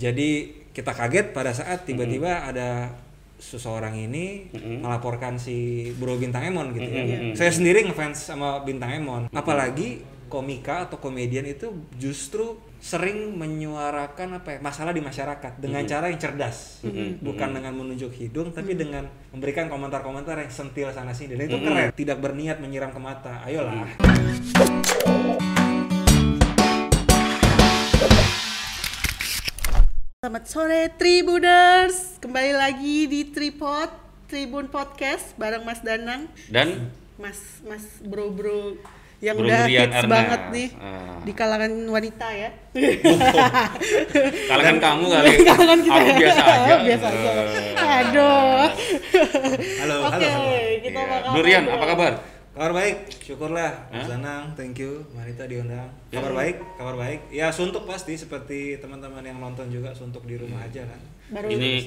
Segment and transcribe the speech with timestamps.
[0.00, 2.88] Jadi kita kaget pada saat tiba-tiba ada
[3.36, 4.48] seseorang ini
[4.80, 7.36] melaporkan si Bro Bintang Emon gitu ya.
[7.36, 9.28] Saya sendiri ngefans sama Bintang Emon.
[9.28, 10.00] Apalagi
[10.30, 11.68] komika atau komedian itu
[11.98, 16.80] justru sering menyuarakan apa ya masalah di masyarakat dengan cara yang cerdas.
[17.20, 19.04] Bukan dengan menunjuk hidung tapi dengan
[19.36, 21.36] memberikan komentar-komentar yang sentil sana sini.
[21.36, 21.92] Dan itu keren.
[21.92, 23.44] Tidak berniat menyiram ke mata.
[23.44, 23.84] Ayolah
[30.20, 33.88] Selamat sore Tribuners, kembali lagi di Tripod
[34.28, 38.76] Tribun Podcast bareng Mas Danang, Dan Mas Mas Bro Bro
[39.18, 40.12] yang Bro udah hits Erna.
[40.12, 41.24] banget nih Ah.
[41.24, 42.52] di kalangan wanita ya.
[44.44, 45.28] kalangan kamu kali.
[45.48, 46.16] kalangan kita Aku ya.
[46.20, 46.74] biasa aja.
[46.84, 47.30] Biasa aja.
[47.80, 48.64] Aduh.
[49.80, 50.52] halo Oke, halo, halo.
[50.84, 51.08] kita Iya.
[51.08, 51.76] bakal Bro Rian, ngobrol.
[51.80, 52.12] apa kabar?
[52.50, 54.06] Kabar baik syukurlah Mas?
[54.06, 56.18] Danang thank you Marita diundang Ya.
[56.18, 60.58] kabar baik kabar baik ya suntuk pasti seperti teman-teman yang nonton juga suntuk di rumah
[60.60, 61.00] aja kan
[61.30, 61.86] Baru Ini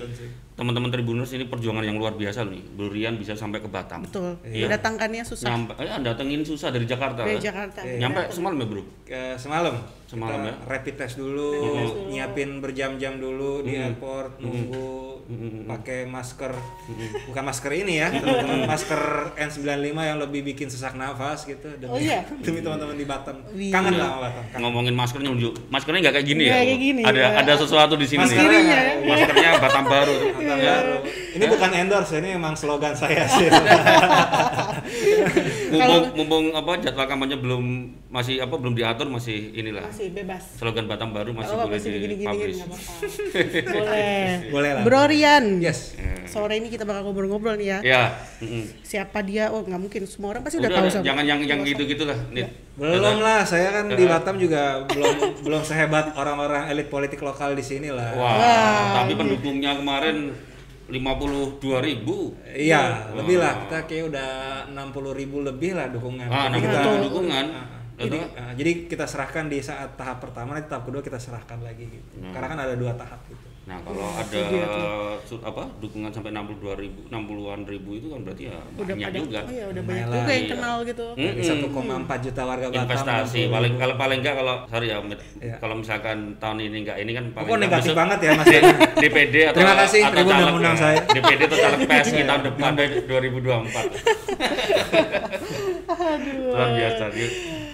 [0.56, 2.64] teman-teman Tribuners ini perjuangan yang luar biasa loh nih.
[2.64, 4.08] Bro Rian bisa sampai ke Batam.
[4.08, 4.40] betul.
[4.40, 4.72] Iya.
[4.72, 7.28] Mendatangkannya susah Nyampe, eh, datengin susah dari Jakarta.
[7.28, 7.44] dari?
[7.44, 7.84] Jakarta.
[7.84, 8.08] Iya.
[8.08, 8.84] Nyampe semalam ya, Bro?
[9.04, 9.76] ke semalam
[10.14, 10.54] Semalam kita ya?
[10.70, 11.50] rapid test dulu,
[12.08, 15.26] nyiapin berjam-jam dulu di airport nunggu
[15.66, 16.52] pakai masker
[17.26, 19.00] bukan masker ini ya teman-teman masker
[19.34, 22.22] N95 yang lebih bikin sesak nafas gitu demi, Oh iya?
[22.46, 23.72] demi teman-teman di Batam Wih.
[23.72, 24.62] kangen lah sama Batam kangen.
[24.62, 25.54] Ngomongin maskernya nunjuk.
[25.68, 26.64] Maskernya nggak kayak gini Nggak ya?
[26.64, 27.30] kayak gini, Ada ya.
[27.40, 28.20] ada sesuatu di sini.
[28.22, 28.64] Maskernya nih.
[28.68, 30.16] nggak- Maskernya Batam Baru.
[30.30, 30.74] Batam Ya.
[30.78, 30.98] baru.
[31.34, 33.50] Ini bukan endorse ini emang slogan saya sih
[35.74, 37.64] Mumpung, mumpung apa jadwal kampanye belum
[38.14, 39.90] masih apa belum diatur masih inilah.
[39.90, 40.44] Masih bebas.
[40.54, 42.94] Slogan Batam Baru masih Oh, boleh masih nggak apa-apa.
[43.74, 44.28] Boleh.
[44.54, 45.46] boleh lah Bro Rian.
[45.58, 45.98] yes
[46.30, 47.80] Sore ini kita bakal ngobrol-ngobrol nih ya.
[47.82, 48.04] Ya.
[48.86, 49.50] Siapa dia?
[49.50, 50.02] Oh, nggak mungkin.
[50.06, 51.06] Semua orang pasti udah, Udah, tahu udah, sama.
[51.06, 52.50] jangan yang yang gitu-gitu lah, Nit.
[52.74, 54.06] belum lah saya kan di.
[54.06, 59.14] Batam juga belum belum sehebat orang-orang elit politik lokal di sini lah Wah, Wah, tapi
[59.14, 60.34] pendukungnya kemarin
[60.92, 62.36] 52 ribu.
[62.44, 63.66] Iya, lebih lah.
[63.68, 64.30] Kita kayak udah
[64.72, 66.28] 60 ribu lebih lah dukungan.
[66.28, 67.46] Ah, Jadi 60 kita- ribu dukungan.
[67.52, 67.82] Ah, ah.
[67.94, 71.86] Jadi, ah, jadi kita serahkan di saat tahap pertama, nanti tahap kedua kita serahkan lagi
[71.88, 72.20] gitu.
[72.20, 72.34] Nah.
[72.34, 73.48] Karena kan ada dua tahap gitu.
[73.64, 74.40] Nah, kalau ada
[75.34, 79.18] su- apa dukungan sampai 62 ribu, 60-an ribu itu kan berarti ya udah banyak pada
[79.18, 79.40] juga.
[79.40, 80.52] oh ya udah banyak lah, juga yang iya.
[80.54, 81.34] kenal gitu Hmm.
[81.34, 82.80] Dari 1,4 juta warga Batam.
[82.80, 84.98] Investasi 60 paling kalau paling enggak kalau sorry ya.
[85.40, 85.56] Iya.
[85.58, 88.48] kalau misalkan tahun ini enggak ini kan paling nggak negatif besok banget ya Mas?
[88.96, 90.80] DPD atau Terima kasih, atau Tribun ngundang ya.
[90.80, 91.00] saya.
[91.16, 94.54] DPD atau caleg PSI tahun depan deh, 2024.
[96.44, 97.04] Luar biasa.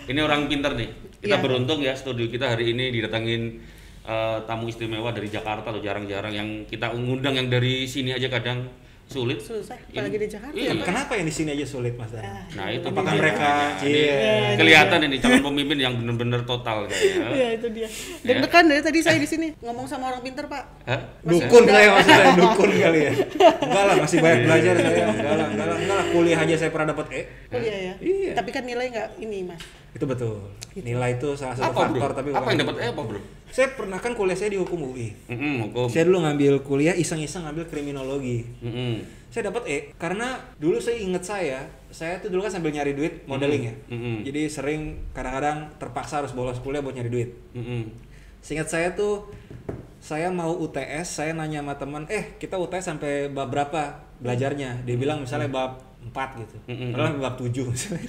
[0.07, 0.89] Ini orang pintar nih.
[1.19, 1.43] Kita Iya.
[1.43, 3.59] beruntung ya studio kita hari ini didatangin
[4.01, 8.67] eh, tamu istimewa dari Jakarta loh jarang-jarang yang kita ngundang yang dari sini aja kadang
[9.05, 9.41] sulit.
[9.41, 10.69] susah apalagi di Jakarta Iya.
[10.79, 12.21] Kenapa yang di sini aja sulit Mas Dan?
[12.53, 13.41] Nah itu Apakah mereka
[13.73, 14.53] Nah, ini Iya.
[14.53, 17.25] kelihatan ini calon pemimpin yang benar-benar total kayaknya.
[17.33, 17.89] ya itu dia
[18.21, 21.01] deg-degan dari tadi saya di sini ngomong sama orang pinter pak Hah?
[21.25, 23.11] Dukun saya maksudnya dukun kali ya.
[23.59, 25.05] Enggak lah, masih banyak belajar saya.
[25.09, 26.05] Enggak lah, enggak lah, enggak lah.
[26.09, 27.21] Kuliah aja saya pernah dapat E.
[27.49, 28.31] kuliah ya Iya.
[28.37, 30.37] tapi kan nilai nggak ini mas Itu betul.
[30.75, 31.97] Nilai itu salah satu Apa bro?
[31.97, 33.19] faktor tapi apa yang dapat eh apa bro?
[33.49, 35.09] Saya pernah kan kuliah saya di hukum UI.
[35.29, 35.87] Mm-mm, hukum.
[35.89, 38.45] Saya dulu ngambil kuliah iseng-iseng ngambil kriminologi.
[38.61, 39.01] Mm-mm.
[39.29, 43.25] Saya dapat E karena dulu saya inget saya, saya tuh dulu kan sambil nyari duit
[43.25, 43.73] modeling ya.
[43.89, 44.15] Mm-mm.
[44.25, 47.29] Jadi sering kadang-kadang terpaksa harus bolos kuliah buat nyari duit.
[47.57, 47.89] Mm-mm.
[48.41, 49.29] Seingat saya tuh
[49.99, 54.95] saya mau UTS, saya nanya sama teman, "Eh, kita UTS sampai bab berapa belajarnya?" Dia
[54.95, 56.55] bilang misalnya bab 4 gitu.
[56.89, 58.07] Padahal bab 7 misalnya.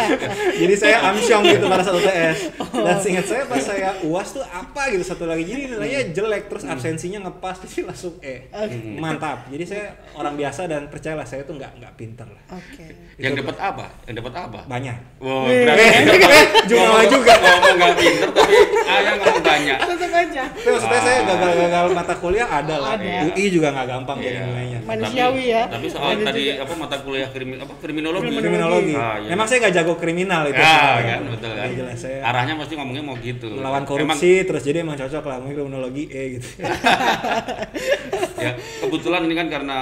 [0.64, 2.38] Jadi saya amsyong gitu pada satu UTS.
[2.72, 5.44] Dan seingat saya pas saya UAS tuh apa gitu satu lagi.
[5.44, 8.48] Jadi nilainya jelek terus absensinya ngepas jadi langsung E.
[8.96, 9.44] Mantap.
[9.48, 9.84] Jadi saya
[10.14, 12.42] orang biasa dan percayalah saya tuh nggak nggak pinter lah.
[12.50, 13.86] oke Yang dapat apa?
[14.04, 14.60] Yang dapat apa?
[14.64, 14.96] Banyak.
[15.20, 17.32] Wow, berarti Eh, Jumawa ngomong- juga.
[17.34, 18.54] Ngomong nggak pinter tapi
[18.88, 19.78] ayah ngomong banyak.
[20.14, 22.94] aja Tapi maksudnya saya gagal-gagal mata kuliah ada lah.
[22.96, 24.46] UI juga nggak gampang jadi Iya.
[24.46, 24.78] nilainya.
[24.84, 25.62] Manusiawi Tapi- ya.
[25.66, 28.28] Tapi soal tadi apa mata kuliah krimi, apa kriminologi.
[28.34, 28.94] kriminologi.
[28.96, 29.28] Ah, iya.
[29.32, 30.60] Memang saya nggak jago kriminal itu.
[30.60, 31.66] Ya, kan betul kan.
[31.68, 33.46] Iya, jelas saya Arahnya pasti ngomongnya mau gitu.
[33.54, 36.48] melawan Emang korupsi terus jadi emang cocok lah mungkin kriminologi E gitu.
[38.44, 39.78] ya kebetulan ini kan karena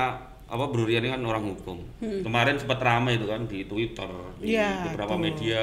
[0.53, 1.81] apa Bro Rian ini kan orang hukum.
[2.01, 5.21] Kemarin sempat ramai itu kan di Twitter, di Iya, beberapa tuh.
[5.25, 5.61] media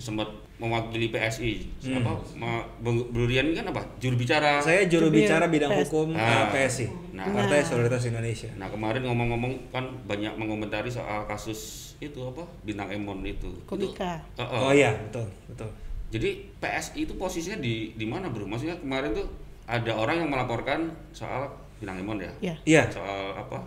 [0.00, 1.52] sempat mewakili PSI.
[1.92, 3.84] Apa ma- Bro Bro Rian ini kan apa?
[3.96, 4.58] Juru bicara.
[4.58, 5.86] saya juru bicara bidang PS.
[5.86, 6.48] hukum Ah.
[6.50, 6.86] eh, PSI.
[7.12, 7.24] Nah.
[7.26, 8.50] Partai Solidaritas Indonesia.
[8.54, 11.60] Nah kemarin ngomong-ngomong kan banyak mengomentari soal kasus
[11.96, 13.48] itu apa bintang Emon itu.
[13.64, 14.18] Komika.
[14.30, 14.60] Itu, uh, uh.
[14.66, 15.70] Oh iya, betul, betul.
[16.10, 18.44] Jadi PSI itu posisinya di di mana bro?
[18.44, 19.26] Maksudnya kemarin tuh
[19.64, 22.30] ada orang yang melaporkan soal bintang Emon ya?
[22.40, 23.58] ya Iya, Soal apa?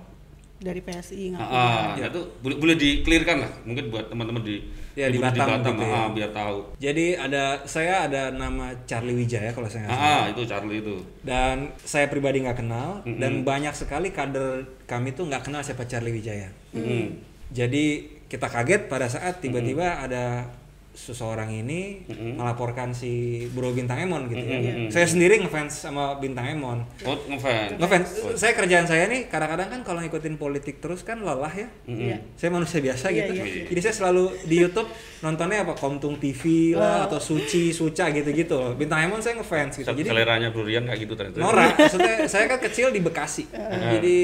[0.58, 1.44] Dari PSI ngaku.
[1.48, 4.58] ah, nah itu boleh boleh diklirkan lah mungkin buat teman-teman di
[4.98, 5.94] Ya, di Batam gitu ya.
[5.94, 6.58] ah, biar tahu.
[6.76, 10.18] Jadi ada saya ada nama Charlie Wijaya kalau saya nggak Ah, salah.
[10.18, 10.96] ah, itu Charlie itu.
[11.22, 16.12] Dan saya pribadi nggak kenal dan banyak sekali kader kami tuh nggak kenal siapa Charlie
[16.12, 16.50] Wijaya.
[16.74, 17.14] Mm.
[17.48, 17.86] Jadi
[18.26, 20.50] kita kaget pada saat tiba-tiba ada
[20.98, 24.90] seseorang ini melaporkan si Bro Bintang Emon gitu ya.
[24.90, 26.82] Saya sendiri ngefans sama Bintang Emon.
[27.06, 27.78] Oh, ngefans.
[27.78, 28.08] Ngefans.
[28.34, 31.70] Saya kerjaan saya nih kadang-kadang kan kalau ngikutin politik terus kan lelah ya.
[31.86, 32.18] Iya.
[32.34, 33.32] Saya manusia biasa Iya, gitu.
[33.38, 34.90] iya, Jadi saya selalu di YouTube
[35.22, 38.58] nontonnya apa Komtung TV lah atau Suci, Suca gitu-gitu.
[38.58, 38.74] loh.
[38.74, 39.88] Bintang Emon saya ngefans gitu.
[39.88, 41.38] Jadi Seleranya Durian kayak gitu ternyata.
[41.38, 43.46] Nora, maksudnya saya kan kecil di Bekasi.
[43.94, 44.18] Jadi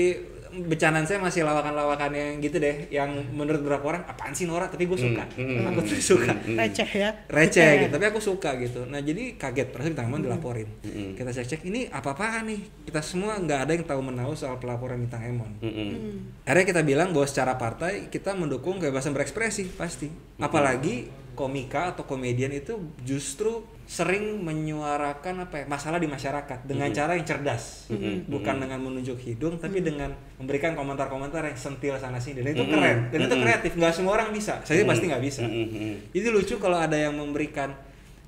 [0.53, 4.85] becanaan saya masih lawakan-lawakan yang gitu deh, yang menurut beberapa orang apaan sih Nora, tapi
[4.85, 5.25] gue suka.
[5.73, 6.29] Aku tuh suka.
[6.45, 7.09] Receh ya.
[7.25, 8.85] Receh gitu, tapi aku suka gitu.
[8.85, 10.69] Nah jadi kaget, perasaan bintang Emon dilaporin.
[11.17, 12.61] Kita cek-cek ini apa-apaan nih.
[12.85, 15.49] Kita semua nggak ada yang tahu menahu soal pelaporan bintang Emon.
[15.63, 16.45] Mm-mm.
[16.45, 20.11] Akhirnya kita bilang bahwa secara partai kita mendukung kebebasan berekspresi pasti.
[20.37, 27.19] Apalagi komika atau komedian itu justru sering menyuarakan apa ya masalah di masyarakat dengan cara
[27.19, 27.91] yang cerdas,
[28.31, 32.41] bukan dengan menunjuk hidung, tapi dengan memberikan komentar-komentar yang sentil sana sini.
[32.41, 33.71] Dan itu keren, dan itu kreatif.
[33.75, 34.63] Nggak semua orang bisa.
[34.63, 35.43] Saya pasti nggak bisa.
[35.43, 36.15] Mm-mm.
[36.15, 37.75] Jadi lucu kalau ada yang memberikan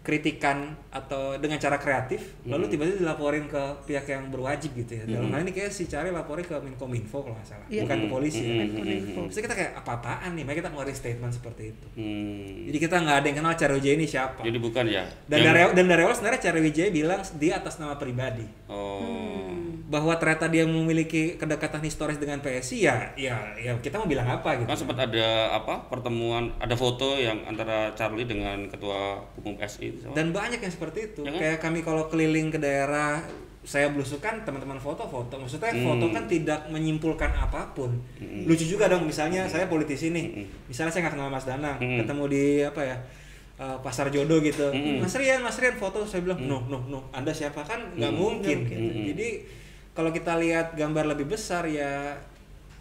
[0.05, 0.57] kritikan
[0.87, 5.41] atau dengan cara kreatif lalu tiba-tiba dilaporin ke pihak yang berwajib gitu ya dalam hal
[5.41, 7.81] ini kayak si Cari laporin ke Menkominfo kalau nggak salah Iya.
[7.83, 8.53] bukan ke polisi ya.
[8.61, 9.19] Menkominfo.
[9.27, 12.63] Terus kita kayak apa-apaan nih makanya kita ngeluarin statement seperti itu Hmm.
[12.65, 15.03] jadi kita nggak ada yang kenal Cari Wijaya ini siapa Jadi bukan ya?
[15.25, 19.44] dan Yang- dari dan dari awal sebenarnya Cari Wijaya bilang dia atas nama pribadi Oh.
[19.95, 24.59] Bahwa ternyata dia memiliki kedekatan historis dengan PSI ya ya ya kita mau bilang apa
[24.59, 24.67] gitu.
[24.67, 29.99] Kan sempat ada apa pertemuan, ada foto yang antara Charlie dengan ketua umum PSI itu.
[30.03, 30.11] Sama?
[30.11, 31.23] dan banyak yang seperti itu.
[31.23, 31.39] Ya kan?
[31.39, 33.23] kayak kami kalau keliling ke daerah
[33.65, 35.39] saya belusukan teman-teman foto-foto.
[35.39, 37.95] Maksudnya foto kan tidak menyimpulkan apa pun.
[38.19, 40.43] Lucu juga dong misalnya saya politisi nih.
[40.67, 41.97] Misalnya saya nggak kenal Mas Danang Mm.
[42.03, 42.97] ketemu di apa ya
[43.55, 44.69] eh, pasar jodoh gitu.
[44.99, 46.03] Mas Rian Mas Rian foto.
[46.03, 47.63] Saya bilang no no no Anda siapa?
[47.63, 48.91] Kan nggak mungkin gitu.
[49.15, 49.29] Jadi
[49.95, 52.13] kalau kita lihat gambar lebih besar ya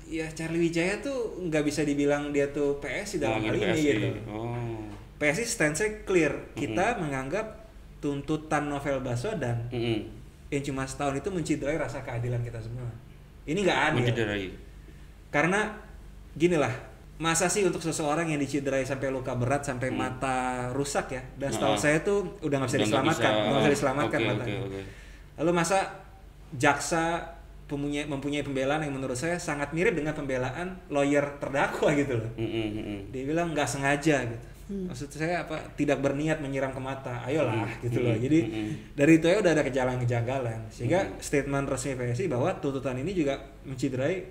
[0.04, 3.86] ya Charlie Wijaya tuh nggak bisa dibilang dia tuh PSI dalam hal ini PSI.
[3.88, 4.84] gitu Oh.
[5.14, 6.34] PSI stance clear.
[6.52, 7.64] Kita menganggap
[7.98, 10.04] tuntutan novel Baswedan Mm-mm.
[10.50, 12.84] yang cuma setahun itu menciderai rasa keadilan kita semua.
[13.44, 13.98] Ini nggak adil.
[14.02, 14.44] Mencederai.
[15.30, 15.72] Karena
[16.32, 16.74] gini lah,
[17.16, 21.22] masa sih untuk seseorang yang diciderai sampai luka berat sampai mata rusak ya?
[21.34, 21.80] Dan setahu Ah.
[21.80, 23.40] saya tuh udah nggak bisa Udah nggak diselamatkan, bisa.
[23.48, 24.58] nggak bisa diselamatkan matanya.
[24.58, 24.80] oke, oke.
[25.34, 25.78] Lalu masa
[26.54, 27.34] jaksa
[27.64, 32.30] mempunyai mempunyai pembelaan yang menurut saya sangat mirip dengan pembelaan lawyer terdakwa gitu loh.
[32.36, 32.98] Mm-mm, mm-mm.
[33.10, 34.46] dia bilang nggak sengaja gitu.
[34.64, 35.60] Maksud saya apa?
[35.76, 37.20] Tidak berniat menyiram ke mata.
[37.28, 38.16] Ayolah gitu loh.
[38.16, 38.38] Jadi
[38.96, 43.36] dari itu ya udah ada kejanggalan-kejanggalan sehingga statement resmi PSI bahwa tuntutan ini juga
[43.68, 44.24] menciderai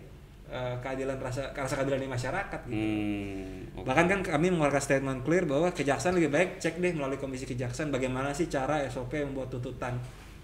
[0.50, 2.78] eh, keadilan rasa rasa keadilan di masyarakat gitu.
[2.81, 3.86] Hmm, oke.
[3.86, 7.94] bahkan kan kami mengeluarkan statement clear bahwa kejaksaan lebih baik cek deh melalui komisi kejaksaan
[7.94, 9.98] bagaimana sih cara SOP membuat tuntutan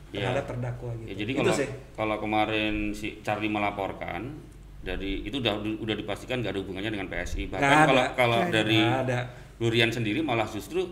[0.09, 0.33] Ya.
[0.33, 1.53] terhadap terdakwa gitu Ya, jadi kalau
[1.93, 4.33] kalau kemarin si Charlie melaporkan
[4.79, 7.51] dari itu udah udah dipastikan nggak ada hubungannya dengan PSI.
[7.51, 8.15] Bahkan kalau ada.
[8.15, 9.27] kalau dari ada
[9.59, 10.87] Durian sendiri malah justru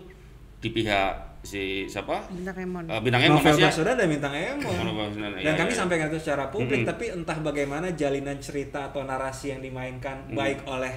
[0.60, 2.28] di pihak si siapa?
[2.28, 2.84] Bintang Emon.
[2.90, 3.70] Eh, bintang Emon novel ya?
[3.70, 5.78] Baswedan dan bintang Emon dan iya, kami iya.
[5.78, 6.88] sampaikan itu secara publik Mhm.
[6.90, 10.34] tapi entah bagaimana jalinan cerita atau narasi yang dimainkan Mhm.
[10.36, 10.94] baik oleh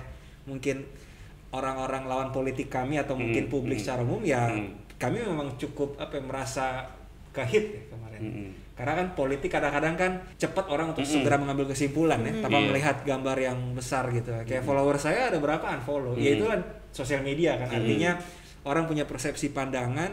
[0.50, 0.83] mungkin
[1.53, 3.53] orang-orang lawan politik kami atau mungkin Mhm.
[3.53, 3.83] publik Mhm.
[3.85, 4.97] secara umum ya Mhm.
[5.00, 6.23] kami memang cukup apa ya,
[7.31, 8.45] merasa kehit ya kemarin Mhm.
[8.75, 11.12] karena kan politik kadang-kadang kan cepat orang untuk Mhm.
[11.12, 12.68] segera mengambil kesimpulan ya tanpa Iya.
[12.68, 16.38] melihat gambar yang besar gitu kayak follower saya ada berapa unfollow ya Mhm.
[16.38, 16.59] itu kan
[16.92, 17.78] sosial media kan Mhm.
[17.78, 18.11] artinya
[18.64, 20.11] orang punya persepsi pandangan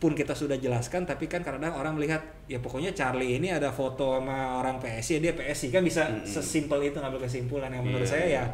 [0.00, 4.16] pun kita sudah jelaskan tapi kan kadang orang melihat ya pokoknya Charlie ini ada foto
[4.16, 6.24] sama orang PSI dia PSI kan bisa Mm-mm.
[6.24, 8.14] sesimpel itu ngambil kesimpulan yang menurut Iya.
[8.16, 8.44] saya ya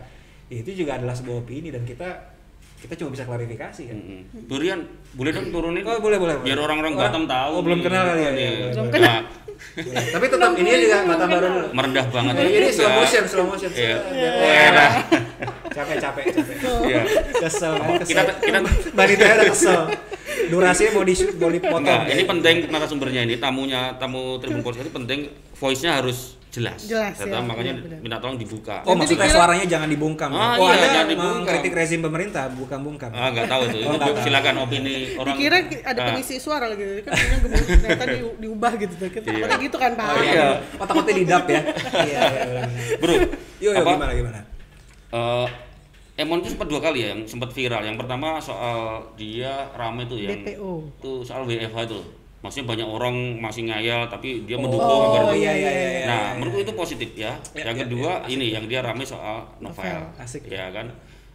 [0.46, 2.34] ya itu juga adalah sebuah opini dan kita
[2.76, 4.46] kita cuma bisa klarifikasi kan Mm-mm.
[4.46, 4.80] Durian
[5.12, 5.82] boleh dong turunin?
[5.82, 6.44] Oh, boleh, boleh, boleh.
[6.44, 7.52] Biar orang-orang Orang- Batam tahu.
[7.52, 8.50] oh, belum kenal kali ya, Iya.
[8.52, 9.00] iya, Belum boleh.
[9.00, 12.32] Nah, tapi tetap ini juga mata baru dulu merendah banget.
[12.36, 13.00] Oh, ini slow Enggak.
[13.00, 13.80] motion slow motion Iya.
[13.80, 14.30] Biar- Iya.
[14.36, 14.92] Wah,
[15.66, 17.02] capek capek capek Iya.
[17.38, 18.58] kesel kesel Kita kita
[18.92, 19.80] Banitanya udah kesel
[20.46, 24.92] durasinya mau di mau dipotong Enggak, ini penting narasumbernya ini tamunya tamu Tribun Podcast ini
[24.94, 25.20] penting
[25.54, 26.80] voice-nya harus jelas.
[26.82, 28.00] Jelas, Kata, ya, makanya benar-benar.
[28.00, 28.76] minta tolong dibuka.
[28.82, 30.28] Oh maksudnya dikira- suaranya jangan dibungkam.
[30.28, 30.38] ya?
[30.38, 31.36] Ah, oh iya, Anda jangan dibungkam.
[31.38, 33.10] mengkritik rezim pemerintah, bukan bungkam.
[33.10, 33.78] Ah, enggak tahu itu.
[33.78, 34.12] Oh, Itu tahu.
[34.20, 35.34] silakan opini orang.
[35.34, 36.06] Dikira ada Ah.
[36.08, 38.94] pengisi suara lagi, kan punya gemuk ternyata di, diubah gitu.
[38.98, 39.36] Kita Iya.
[39.42, 40.06] takutnya gitu kan Pak.
[40.06, 41.60] Oh iya, otak-otaknya didap ya.
[42.00, 42.42] Iya, iya.
[42.42, 42.64] benar.
[42.96, 43.22] Bro, Yo,
[43.58, 43.90] yo apa?
[43.92, 44.40] gimana gimana?
[45.08, 45.46] eh,
[46.16, 47.82] Emon itu sempat dua kali ya yang sempat viral.
[47.82, 48.78] Yang pertama soal
[49.14, 50.72] dia rame tuh yang DPO.
[50.96, 52.00] itu soal WFH itu.
[52.46, 55.70] Maksudnya banyak orang masih ngayal tapi dia mendukung Oh agar- iya iya iya.
[55.74, 56.06] iya.
[56.06, 57.34] Nah, nah, ya, menurutku itu positif ya.
[57.58, 59.82] Ya, yang ya, kedua ya, ini yang dia rame soal novel.
[59.82, 60.46] Novel, asik.
[60.46, 60.86] Ya kan.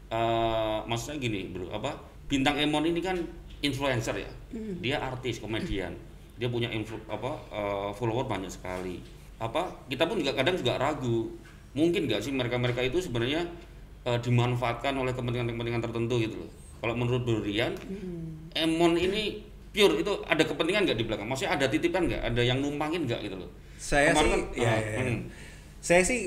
[0.07, 1.91] Eh, maksudnya gini, Bro, apa?
[2.31, 3.19] Bintang Emon ini kan
[3.59, 4.31] influencer ya.
[4.79, 5.91] Dia artis, komedian.
[6.39, 9.03] Dia punya influ, apa eh, follower banyak sekali.
[9.35, 9.67] Apa?
[9.91, 11.27] Kita pun juga kadang juga ragu.
[11.75, 13.43] Mungkin nggak sih mereka-mereka itu sebenarnya
[14.07, 16.51] eh, dimanfaatkan oleh kepentingan-kepentingan tertentu gitu loh.
[16.79, 17.75] Kalau menurut Bro Rian,
[18.51, 21.27] Emon ini pure itu ada kepentingan nggak di belakang?
[21.27, 22.21] Maksudnya ada titipan nggak?
[22.31, 23.49] Ada yang numpangin nggak gitu loh?
[23.79, 24.99] Saya Kemarin sih, kan, ya, ya, ya.
[25.01, 25.19] hmm.
[25.81, 26.19] Saya sih